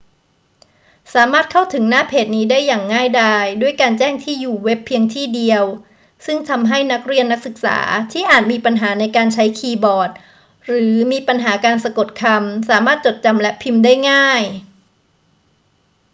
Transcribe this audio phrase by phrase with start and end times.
[1.13, 5.63] สามารถเข้าถึงหน้าเพจนี้ได้อย่างง่ายดายด้วยการแจ้งที่อยู่เว็บเพียงที่อยู่เดียว
[6.25, 7.77] ซึ่งทำให้นักเรียนนักศึกษา
[8.11, 10.11] ที่อาจมีปัญหาในการใช้คีย์บอร์ด
[10.65, 14.43] หรือมีปัญหาการสะกดคำ สามารถจดจำและพิมพ์ได้ง่าย